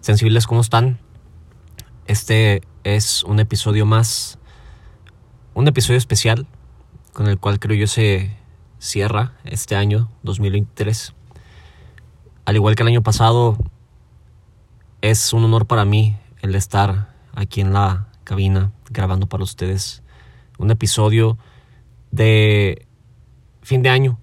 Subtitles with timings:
[0.00, 0.98] Sensibles, ¿cómo están?
[2.06, 4.38] Este es un episodio más,
[5.52, 6.46] un episodio especial
[7.12, 8.34] con el cual creo yo se
[8.78, 11.12] cierra este año 2023.
[12.46, 13.58] Al igual que el año pasado,
[15.02, 20.02] es un honor para mí el estar aquí en la cabina grabando para ustedes
[20.56, 21.36] un episodio
[22.10, 22.86] de
[23.60, 24.18] fin de año,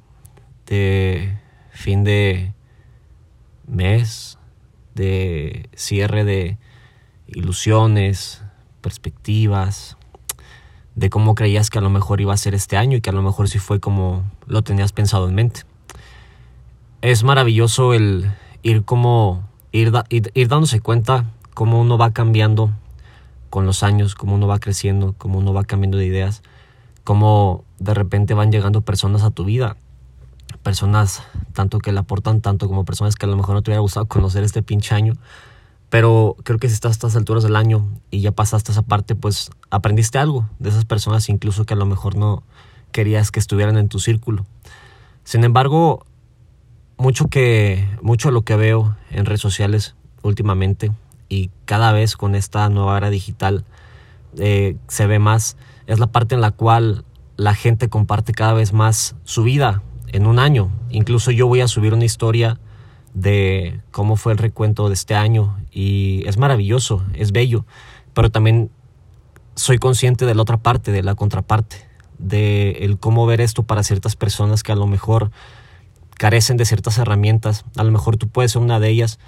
[0.66, 1.38] de
[1.70, 2.56] fin de
[3.68, 4.40] mes,
[4.98, 6.58] de cierre de
[7.28, 8.44] ilusiones,
[8.82, 9.96] perspectivas,
[10.96, 13.14] de cómo creías que a lo mejor iba a ser este año y que a
[13.14, 15.62] lo mejor sí fue como lo tenías pensado en mente.
[17.02, 18.32] Es maravilloso el
[18.64, 22.72] ir como ir, ir, dándose cuenta cómo uno va cambiando
[23.52, 26.42] con los años, cómo uno va creciendo, cómo uno va cambiando de ideas,
[27.04, 29.78] cómo de repente van llegando personas a tu vida
[30.64, 33.82] personas tanto que le aportan tanto como personas que a lo mejor no te hubiera
[33.82, 35.14] gustado conocer este pinche año.
[35.90, 39.16] Pero creo que si estás a estas alturas del año y ya pasaste esa parte,
[39.16, 42.44] pues aprendiste algo de esas personas, incluso que a lo mejor no
[42.92, 44.46] querías que estuvieran en tu círculo.
[45.24, 46.06] Sin embargo,
[46.98, 50.92] mucho que mucho lo que veo en redes sociales últimamente
[51.30, 53.66] y cada vez con esta nueva era digital
[54.38, 58.74] eh, se ve más es la parte en la cual la gente comparte cada vez
[58.74, 59.84] más su vida
[60.18, 60.70] en un año.
[60.90, 62.60] Incluso yo voy a subir una historia
[63.14, 67.66] de cómo fue el recuento de este año y es maravilloso, es bello,
[68.14, 68.70] pero también
[69.56, 71.88] soy consciente de la otra parte, de la contraparte,
[72.20, 75.32] de el cómo ver esto para ciertas personas que a lo mejor
[76.16, 79.20] carecen de ciertas herramientas, a lo mejor tú puedes ser una de ellas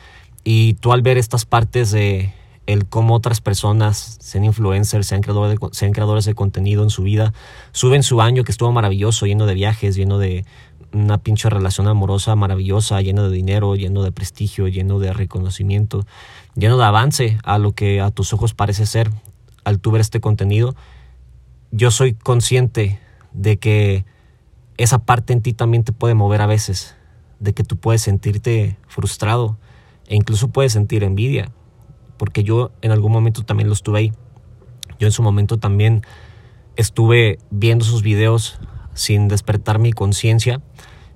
[0.43, 2.33] y tú al ver estas partes de
[2.69, 7.01] el cómo otras personas, sean influencers, sean creadores, de, sean creadores de contenido en su
[7.01, 7.33] vida,
[7.71, 10.45] suben su año que estuvo maravilloso, lleno de viajes, lleno de
[10.93, 16.05] una pinche relación amorosa maravillosa, lleno de dinero, lleno de prestigio, lleno de reconocimiento,
[16.53, 19.09] lleno de avance a lo que a tus ojos parece ser
[19.63, 20.75] al tu ver este contenido.
[21.71, 22.99] Yo soy consciente
[23.33, 24.05] de que
[24.77, 26.95] esa parte en ti también te puede mover a veces,
[27.39, 29.57] de que tú puedes sentirte frustrado
[30.05, 31.51] e incluso puedes sentir envidia,
[32.19, 34.13] porque yo en algún momento también lo estuve ahí.
[34.99, 36.03] Yo en su momento también
[36.75, 38.59] estuve viendo sus videos
[38.93, 40.61] sin despertar mi conciencia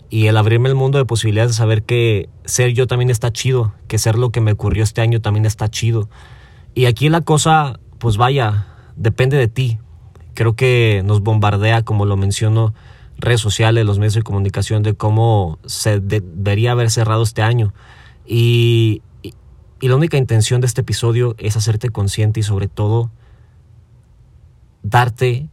[0.09, 3.73] y el abrirme el mundo de posibilidades de saber que ser yo también está chido,
[3.87, 6.09] que ser lo que me ocurrió este año también está chido.
[6.73, 9.79] Y aquí la cosa, pues vaya, depende de ti.
[10.35, 12.73] Creo que nos bombardea, como lo menciono,
[13.17, 17.73] redes sociales, los medios de comunicación, de cómo se debería haber cerrado este año.
[18.25, 19.01] Y,
[19.83, 23.11] y, la única intención de este episodio es hacerte consciente y sobre todo
[24.81, 25.49] darte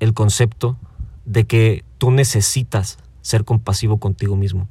[0.00, 0.76] el concepto
[1.24, 4.68] de que tú necesitas ser compasivo contigo mismo,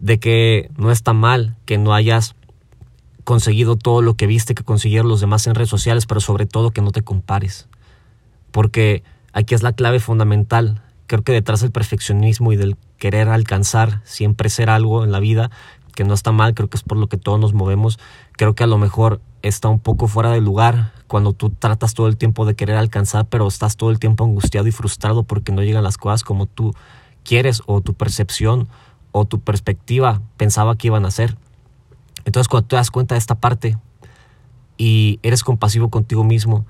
[0.00, 2.34] de que no está mal que no hayas
[3.24, 6.72] conseguido todo lo que viste que consiguieron los demás en redes sociales, pero sobre todo
[6.72, 7.68] que no te compares,
[8.50, 10.82] porque aquí es la clave fundamental.
[11.06, 15.50] Creo que detrás del perfeccionismo y del querer alcanzar siempre ser algo en la vida,
[15.92, 17.98] que no está mal, creo que es por lo que todos nos movemos,
[18.32, 22.06] creo que a lo mejor está un poco fuera de lugar cuando tú tratas todo
[22.06, 25.62] el tiempo de querer alcanzar, pero estás todo el tiempo angustiado y frustrado porque no
[25.62, 26.74] llegan las cosas como tú
[27.24, 28.68] quieres o tu percepción
[29.12, 31.36] o tu perspectiva pensaba que iban a ser.
[32.24, 33.76] Entonces cuando te das cuenta de esta parte
[34.78, 36.64] y eres compasivo contigo mismo,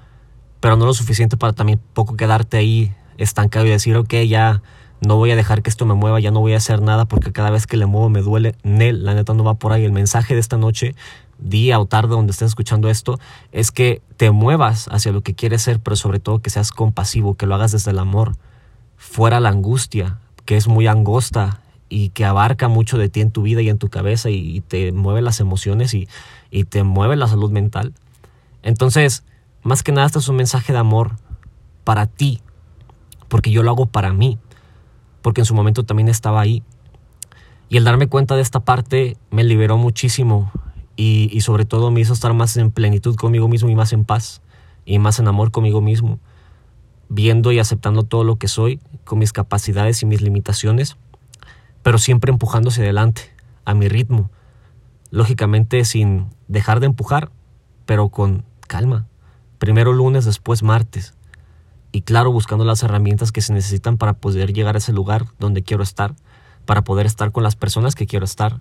[0.60, 4.62] pero no lo suficiente para también poco quedarte ahí estancado y decir, ok, ya
[5.06, 7.32] no voy a dejar que esto me mueva, ya no voy a hacer nada porque
[7.32, 8.54] cada vez que le muevo me duele.
[8.62, 9.84] Nel, la neta no va por ahí.
[9.84, 10.94] El mensaje de esta noche
[11.42, 13.18] día o tarde donde estés escuchando esto,
[13.50, 17.34] es que te muevas hacia lo que quieres ser, pero sobre todo que seas compasivo,
[17.34, 18.36] que lo hagas desde el amor,
[18.96, 23.42] fuera la angustia, que es muy angosta y que abarca mucho de ti en tu
[23.42, 26.08] vida y en tu cabeza y, te mueve las emociones y,
[26.50, 27.92] y te mueve la salud mental.
[28.62, 29.24] Entonces,
[29.62, 31.16] más que nada, este es un mensaje de amor
[31.84, 32.41] para ti,
[33.28, 34.38] porque yo lo hago para mí,
[35.22, 36.62] porque en su momento también estaba ahí.
[37.69, 40.53] Y el darme cuenta de esta parte me liberó muchísimo
[40.97, 44.42] y, sobre todo me hizo estar más en plenitud conmigo mismo y más en paz
[44.84, 46.19] y más en amor conmigo mismo,
[47.09, 50.97] viendo y aceptando todo lo que soy, con mis capacidades y mis limitaciones,
[51.83, 53.33] pero siempre empujándose adelante,
[53.65, 54.30] a mi ritmo,
[55.10, 57.30] lógicamente sin dejar de empujar,
[57.86, 59.07] pero con calma.
[59.59, 61.15] Primero lunes, después martes.
[61.92, 65.62] Y claro, buscando las herramientas que se necesitan para poder llegar a ese lugar donde
[65.62, 66.15] quiero estar,
[66.65, 68.60] para poder estar con las personas que quiero estar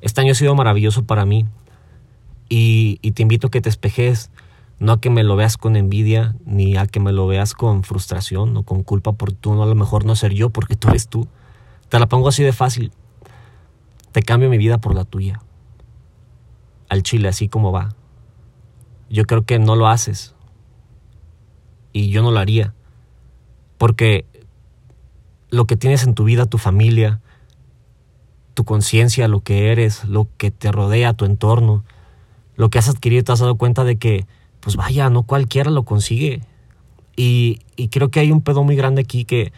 [0.00, 1.46] este año ha sido maravilloso para mí
[2.48, 4.30] y, te invito a que te espejes,
[4.78, 7.82] no a que me lo veas con envidia, ni a que me lo veas con
[7.82, 10.88] frustración o con culpa por tú, no a lo mejor no ser yo porque tú
[10.88, 11.26] eres tú.
[11.88, 12.92] Te la pongo así de fácil.
[14.12, 15.40] Te cambio mi vida por la tuya.
[16.88, 17.96] al chile así como va.
[19.10, 20.35] Yo creo que no lo haces.
[21.96, 22.74] Y yo no lo haría.
[23.78, 24.26] Porque
[25.48, 27.22] lo que tienes en tu vida, tu familia,
[28.52, 31.84] tu conciencia, lo que eres, lo que te rodea, tu entorno,
[32.54, 34.26] lo que has adquirido, te has dado cuenta de que,
[34.60, 36.42] pues vaya, no cualquiera lo consigue.
[37.16, 39.54] Y, y creo que hay un pedo muy grande aquí que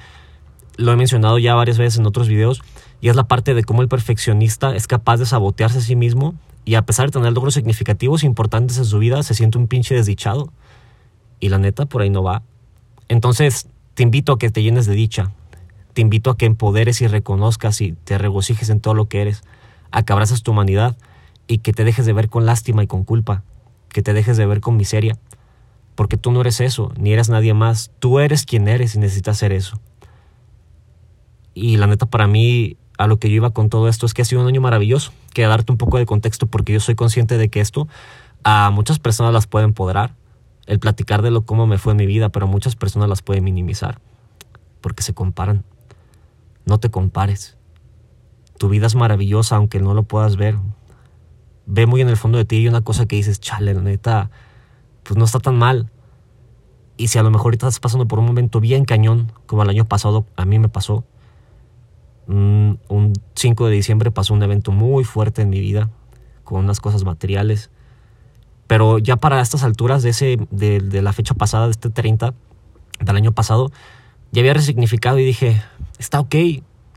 [0.77, 2.63] lo he mencionado ya varias veces en otros videos,
[3.01, 6.37] y es la parte de cómo el perfeccionista es capaz de sabotearse a sí mismo
[6.65, 9.67] y a pesar de tener logros significativos e importantes en su vida, se siente un
[9.67, 10.53] pinche desdichado.
[11.41, 12.43] Y la neta, por ahí no va.
[13.09, 15.33] Entonces, te invito a que te llenes de dicha.
[15.93, 19.43] Te invito a que empoderes y reconozcas y te regocijes en todo lo que eres.
[19.91, 20.97] A que abraces tu humanidad
[21.47, 23.43] y que te dejes de ver con lástima y con culpa.
[23.89, 25.19] Que te dejes de ver con miseria.
[25.95, 27.91] Porque tú no eres eso, ni eres nadie más.
[27.99, 29.81] Tú eres quien eres y necesitas ser eso.
[31.55, 34.23] Y la neta, para mí, a lo que yo iba con todo esto es que
[34.23, 35.13] ha sido un año maravilloso.
[35.33, 37.89] Quería darte un poco de contexto porque yo soy consciente de que esto
[38.45, 40.15] a muchas personas las puede empoderar.
[40.69, 43.41] El platicar de lo cómo me fue en mi vida, pero muchas personas las puede
[43.41, 44.01] minimizar.
[44.83, 45.65] Porque se comparan.
[46.67, 47.57] No te compares.
[48.59, 50.59] Tu vida es maravillosa aunque no lo puedas ver.
[51.65, 54.31] Ve muy en el fondo de ti y una cosa que dices, chale, la neta,
[55.05, 55.91] pues no está tan mal.
[56.99, 59.87] Y si a lo mejor estás pasando por un momento bien cañón, como el año
[59.87, 61.05] pasado a mí me pasó,
[62.27, 62.79] un,
[63.37, 65.89] 5 de diciembre pasó un evento muy fuerte en mi vida,
[66.45, 67.71] con unas cosas materiales.
[68.69, 72.35] Pero ya para estas alturas de, ese, de, la fecha pasada, de este 30
[73.01, 73.73] del año pasado,
[74.31, 75.61] ya había resignificado y dije,
[75.99, 76.37] está ok,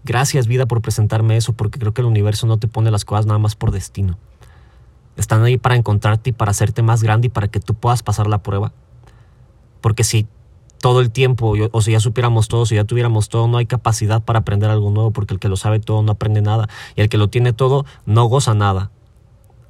[0.04, 3.26] gracias vida por presentarme eso, porque creo que el universo no te pone las cosas
[3.26, 4.18] nada más por destino.
[5.16, 8.28] Están ahí para encontrarte y para hacerte más grande y para que tú puedas pasar
[8.28, 8.74] la prueba.
[9.80, 10.28] Porque si
[10.82, 14.22] todo el tiempo, o si ya supiéramos todo, si ya tuviéramos todo, no hay capacidad
[14.22, 17.08] para aprender algo nuevo, porque el que lo sabe todo no aprende nada, y el
[17.08, 18.92] que lo tiene todo no goza nada.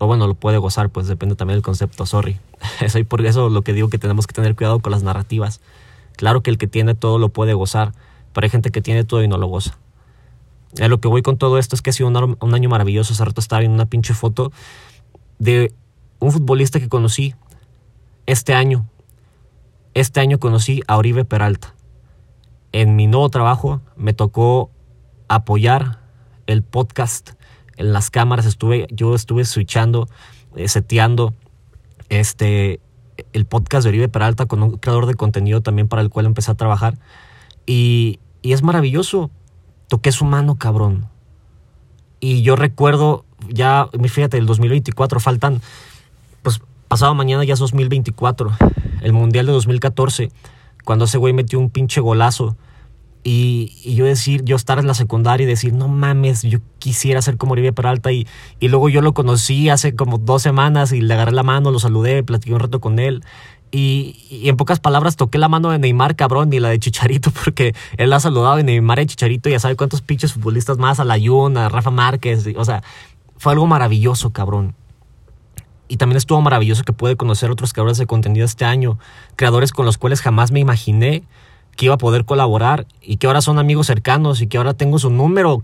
[0.03, 2.39] O bueno, lo puede gozar, pues depende también del concepto, sorry.
[2.81, 5.61] Eso y por eso lo que digo que tenemos que tener cuidado con las narrativas.
[6.15, 7.93] Claro que el que tiene todo lo puede gozar,
[8.33, 9.77] pero hay gente que tiene todo y no lo goza.
[10.81, 13.13] A lo que voy con todo esto es que ha sido un, año maravilloso.
[13.13, 14.51] Hace rato estaba viendo una pinche foto
[15.37, 15.71] de
[16.17, 17.35] un futbolista que conocí
[18.25, 18.87] este año,
[19.93, 21.75] este año conocí a Oribe Peralta.
[22.71, 24.71] En mi nuevo trabajo me tocó
[25.27, 25.99] apoyar
[26.47, 27.33] el podcast
[27.77, 28.45] en las cámaras.
[28.45, 30.07] Estuve, yo estuve switchando,
[30.55, 31.33] eh, seteando
[32.09, 32.79] este,
[33.33, 36.51] el podcast de Oribe Peralta con un creador de contenido también para el cual empecé
[36.51, 36.97] a trabajar.
[37.65, 39.29] Y, y es maravilloso.
[39.87, 41.07] Toqué su mano, cabrón.
[42.19, 45.61] Y yo recuerdo, ya, fíjate, el 2024 faltan,
[46.43, 48.51] pues pasado mañana ya es 2024
[49.01, 50.31] el Mundial de 2014,
[50.85, 52.55] cuando ese güey metió un pinche golazo.
[53.23, 57.37] Y, yo decir, yo estar en la secundaria y decir, no mames, yo quisiera ser
[57.37, 58.11] como Oribe Peralta.
[58.11, 58.27] Y,
[58.59, 61.79] y luego yo lo conocí hace como dos semanas y le agarré la mano, lo
[61.79, 63.23] saludé, platiqué un rato con él.
[63.71, 67.73] Y, en pocas palabras toqué la mano de Neymar, cabrón, y la de Chicharito, porque
[67.97, 71.15] él ha saludado de Neymar y Chicharito, ya sabe cuántos pinches futbolistas más, a la
[71.15, 72.83] a Rafa Márquez, o sea,
[73.37, 74.75] fue algo maravilloso, cabrón
[75.91, 78.97] y también estuvo maravilloso que pude conocer otros creadores de contenido este año,
[79.35, 81.23] creadores con los cuales jamás me imaginé
[81.75, 84.99] que iba a poder colaborar y que ahora son amigos cercanos y que ahora tengo
[84.99, 85.63] su número.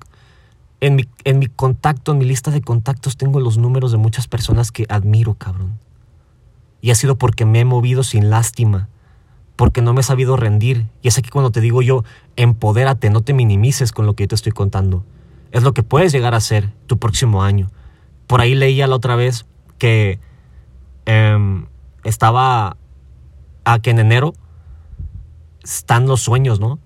[0.80, 4.28] En mi, en mi contacto, en mi lista de contactos, tengo los números de muchas
[4.28, 5.80] personas que admiro, cabrón.
[6.82, 8.88] Y ha sido porque me he movido sin lástima,
[9.56, 10.86] porque no me he sabido rendir.
[11.02, 12.04] Y es aquí cuando te digo yo,
[12.36, 15.04] empodérate, no te minimices con lo que yo te estoy contando.
[15.52, 17.72] Es lo que puedes llegar a ser tu próximo año.
[18.28, 19.46] Por ahí leía la otra vez
[19.80, 20.20] que
[21.06, 21.66] em,
[22.04, 22.78] estaba
[23.66, 24.34] a en enero
[25.68, 26.80] están los sueños, ¿no?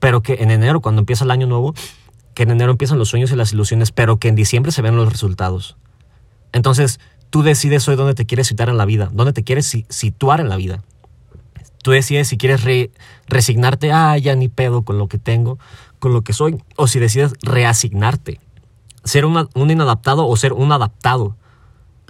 [0.00, 1.74] Pero que en enero, cuando empieza el año nuevo,
[2.34, 4.96] que en enero empiezan los sueños y las ilusiones, pero que en diciembre se ven
[4.96, 5.76] los resultados.
[6.52, 7.00] Entonces,
[7.30, 10.48] tú decides hoy dónde te quieres situar en la vida, dónde te quieres situar en
[10.48, 10.82] la vida.
[11.82, 12.62] Tú decides si quieres
[13.28, 15.58] resignarte, ah, ya ni pedo con lo que tengo,
[15.98, 18.40] con lo que soy, o si decides reasignarte,
[19.04, 21.36] ser un inadaptado o ser un adaptado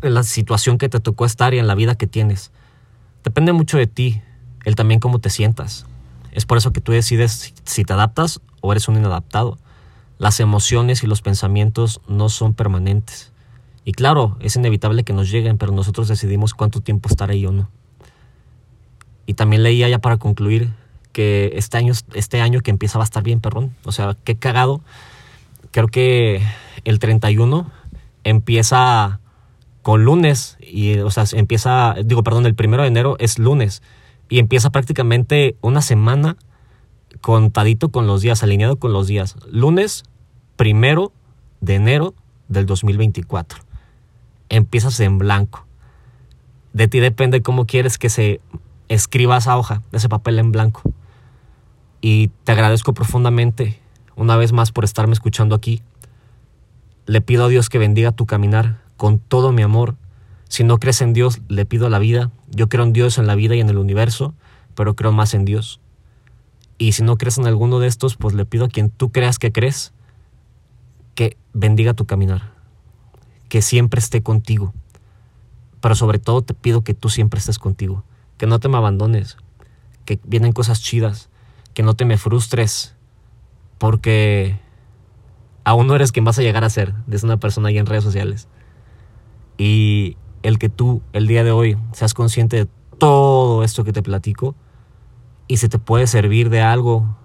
[0.03, 2.53] en la situación que te tocó estar y en la vida que tienes.
[3.23, 4.23] Depende mucho de ti,
[4.67, 5.87] el también cómo te sientas.
[6.33, 9.59] Es por eso que tú decides si te adaptas o eres un inadaptado.
[10.19, 13.33] Las emociones y los pensamientos no son permanentes.
[13.85, 17.53] Y claro, es inevitable que nos lleguen, pero nosotros decidimos cuánto tiempo estar ahí o
[17.53, 17.71] no.
[19.25, 20.73] Y también leía ya para concluir
[21.13, 23.73] que este año, este año que empieza va a estar bien, perdón.
[23.85, 24.81] O sea, qué cagado.
[25.71, 26.43] Creo que
[26.85, 27.71] el 31
[28.25, 29.21] empieza
[29.83, 33.81] con lunes y, o sea, empieza, digo, perdón, el primero de enero es lunes
[34.29, 36.37] y empieza prácticamente una semana
[37.21, 39.37] contadito con los días, alineado con los días.
[39.51, 40.05] Lunes
[40.57, 41.13] primero
[41.61, 42.15] de enero
[42.49, 43.61] del 2024.
[44.49, 45.67] empiezas en blanco.
[46.73, 48.41] De ti depende cómo quieres que se
[48.89, 50.83] escriba esa hoja, ese papel en blanco.
[52.01, 53.81] Y te agradezco profundamente
[54.15, 55.83] una vez más por estarme escuchando aquí.
[57.07, 59.97] Le pido a Dios que bendiga tu caminar con todo mi amor.
[60.49, 62.31] Si no crees en Dios, le pido la vida.
[62.49, 64.35] Yo creo en Dios, en la vida y en el universo,
[64.75, 65.81] pero creo más en Dios.
[66.79, 69.39] Y si no crees en alguno de estos, pues le pido a quien tú creas
[69.39, 69.93] que crees,
[71.15, 72.53] que bendiga tu caminar,
[73.49, 74.75] que siempre esté contigo.
[75.81, 78.05] Pero sobre todo te pido que tú siempre estés contigo,
[78.37, 79.37] que no te me abandones,
[80.05, 81.31] que vienen cosas chidas,
[81.75, 82.95] que no te me frustres,
[83.79, 84.61] porque
[85.65, 88.05] aún no eres quien vas a llegar a ser, desde una persona ahí en redes
[88.05, 88.49] sociales.
[89.59, 94.03] Y el que tú el día de hoy seas consciente de todo esto que te
[94.03, 94.55] platico
[95.49, 97.17] y se te puede servir de algo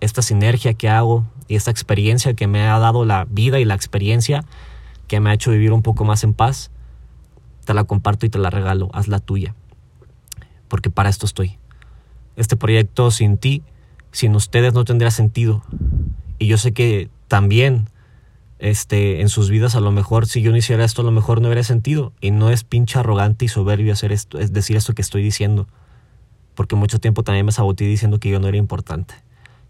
[0.00, 3.74] esta sinergia que hago y esta experiencia que me ha dado la vida y la
[3.74, 4.44] experiencia
[5.06, 6.70] que me ha hecho vivir un poco más en paz,
[7.66, 9.54] te la comparto y te la regalo, haz la tuya.
[10.68, 11.58] Porque para esto estoy.
[12.36, 13.62] Este proyecto sin ti,
[14.12, 15.62] sin ustedes no tendría sentido.
[16.38, 17.90] Y yo sé que también
[18.62, 21.40] este, en sus vidas a lo mejor si yo no hiciera esto a lo mejor
[21.40, 22.12] no hubiera sentido.
[22.20, 25.66] Y no es pinche arrogante y soberbio hacer esto, es decir esto que estoy diciendo.
[26.54, 29.14] Porque mucho tiempo también me saboteé diciendo que yo no era importante.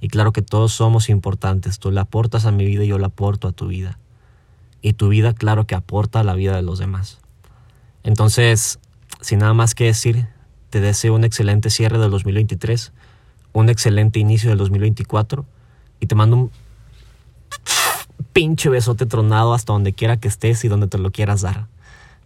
[0.03, 1.79] Y claro que todos somos importantes.
[1.79, 3.99] Tú le aportas a mi vida y yo le aporto a tu vida.
[4.83, 7.19] Y tu vida, claro que aporta a la vida de los demás.
[8.03, 8.79] Entonces,
[9.23, 10.27] sin nada más que decir,
[10.69, 12.93] te deseo un excelente cierre del 2023,
[13.55, 15.47] un excelente inicio del 2024
[15.99, 16.51] y te mando un
[18.33, 21.67] pinche besote tronado hasta donde quiera que estés y donde te lo quieras dar.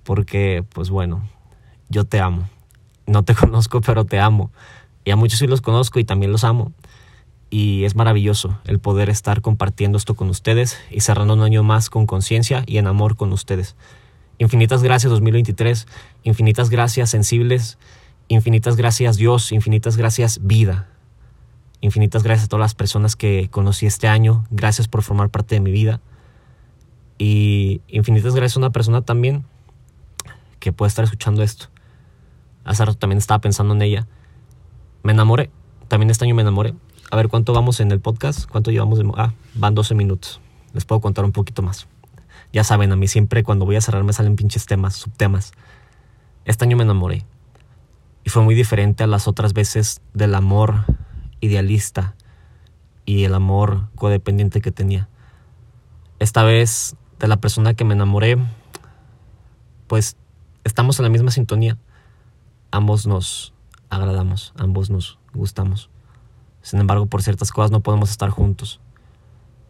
[0.05, 1.29] Porque, pues bueno,
[1.89, 2.49] yo te amo.
[3.07, 4.51] No te conozco, pero te amo.
[5.05, 6.73] Y a muchos sí los conozco y también los amo
[7.51, 11.91] y es maravilloso el poder estar compartiendo esto con ustedes y cerrando un año más
[11.91, 13.77] con conciencia y en amor con ustedes.
[14.39, 15.87] Infinitas gracias 2023,
[16.25, 17.79] infinitas gracias sensibles,
[18.29, 20.89] infinitas gracias Dios, infinitas gracias vida,
[21.81, 25.61] infinitas gracias a todas las personas que conocí este año, gracias por formar parte de
[25.61, 26.01] mi vida
[27.19, 29.45] y infinitas gracias a una persona también
[30.61, 31.67] que puede estar escuchando esto.
[32.65, 34.07] Hace rato también estaba pensando en ella.
[35.03, 35.51] Me enamoré,
[35.89, 36.75] también este año me enamoré
[37.11, 39.11] a ver cuánto vamos en el podcast, cuánto llevamos de...
[39.17, 40.41] Ah, van 12 minutos.
[40.73, 41.87] Les puedo contar un poquito más.
[42.53, 45.53] Ya saben, a mí siempre cuando voy a cerrar me salen pinches temas, subtemas.
[46.45, 47.25] Este año me enamoré.
[48.25, 50.85] Y fue muy diferente a las otras veces del amor
[51.41, 52.15] idealista
[53.05, 55.09] y el amor codependiente que tenía.
[56.19, 58.39] Esta vez de la persona que me enamoré,
[59.87, 60.17] pues
[60.65, 61.79] estamos en la misma sintonía.
[62.71, 63.55] Ambos nos
[63.91, 65.91] agradamos, ambos nos gustamos.
[66.63, 68.81] Sin embargo, por ciertas cosas no podemos estar juntos.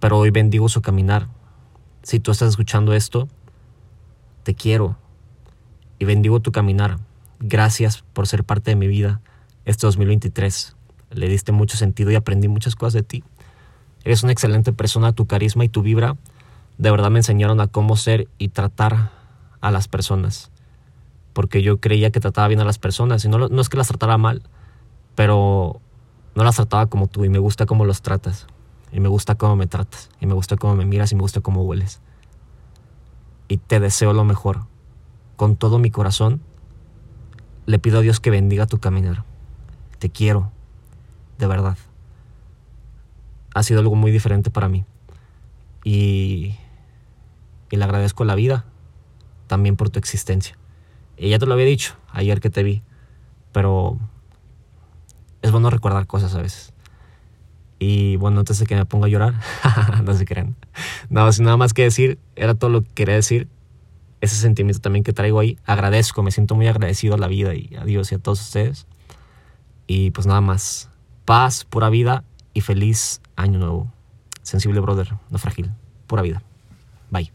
[0.00, 1.28] Pero hoy bendigo su caminar.
[2.02, 3.28] Si tú estás escuchando esto,
[4.42, 4.96] te quiero
[5.98, 6.98] y bendigo tu caminar.
[7.40, 9.20] Gracias por ser parte de mi vida
[9.64, 10.75] este 2023.
[11.10, 13.24] Le diste mucho sentido y aprendí muchas cosas de ti.
[14.04, 16.16] Eres una excelente persona, tu carisma y tu vibra
[16.78, 19.10] de verdad me enseñaron a cómo ser y tratar
[19.60, 20.50] a las personas.
[21.32, 24.18] Porque yo creía que trataba bien a las personas y no, es que las tratara
[24.18, 24.42] mal,
[25.14, 25.80] pero
[26.34, 28.46] no las trataba como tú y me gusta cómo los tratas.
[28.92, 30.10] Y me gusta cómo me tratas.
[30.20, 32.00] Y me gusta cómo me miras y me gusta cómo hueles.
[33.48, 34.66] Y te deseo lo mejor.
[35.36, 36.40] Con todo mi corazón,
[37.66, 39.24] le pido a Dios que bendiga tu caminar.
[39.98, 40.52] Te quiero.
[41.38, 41.76] De verdad.
[43.54, 44.84] Ha sido algo muy diferente para mí.
[45.84, 46.56] Y,
[47.70, 48.64] le agradezco la vida.
[49.46, 50.58] También por tu existencia.
[51.16, 52.82] Y ya te lo había dicho ayer que te vi.
[53.52, 53.98] Pero
[55.42, 56.72] es bueno recordar cosas a veces.
[57.78, 59.34] Y bueno, antes de que me ponga a llorar,
[60.04, 60.56] no se crean.
[61.08, 63.48] No, sin nada más que decir, era todo lo que quería decir.
[64.20, 65.58] Ese sentimiento también que traigo ahí.
[65.66, 68.86] Agradezco, me siento muy agradecido a la vida y a Dios y a todos ustedes.
[69.86, 70.90] Y pues nada más.
[71.26, 72.22] Paz, pura vida
[72.54, 73.92] y feliz año nuevo.
[74.42, 75.72] Sensible brother, no frágil.
[76.06, 76.40] Pura vida.
[77.10, 77.32] Bye.